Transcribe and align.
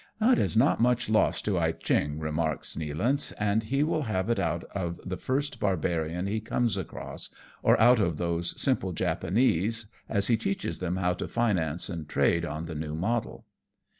"It 0.19 0.39
is 0.39 0.57
not 0.57 0.79
much 0.79 1.11
loss 1.11 1.43
to 1.43 1.59
Ah 1.59 1.73
Cheong," 1.73 2.17
remarks 2.17 2.73
TO 2.73 2.79
NINGPO. 2.79 2.91
219 2.93 3.17
Nealance," 3.17 3.33
and 3.53 3.63
he 3.65 3.83
will 3.83 4.01
have 4.01 4.31
it 4.31 4.39
out 4.39 4.63
of 4.73 4.99
the 5.05 5.15
first 5.15 5.59
barbarian 5.59 6.25
he 6.25 6.39
comes 6.39 6.75
across, 6.75 7.29
or 7.61 7.79
out 7.79 7.99
of 7.99 8.17
those 8.17 8.59
simple 8.59 8.93
Japanese, 8.93 9.85
as 10.09 10.25
he 10.25 10.37
teaches 10.37 10.79
them 10.79 10.95
how 10.95 11.13
to 11.13 11.27
finance 11.27 11.87
and 11.87 12.09
trade 12.09 12.45
on 12.45 12.65
the 12.65 12.73
new 12.73 12.95
model." 12.95 13.45